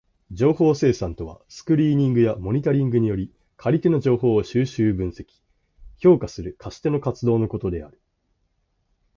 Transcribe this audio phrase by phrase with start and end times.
[0.31, 5.27] 情報生産とはスクリーニングやモニタリングにより借り手の情報を収集、分析、
[5.99, 8.01] 評価する貸し手の活動のことである。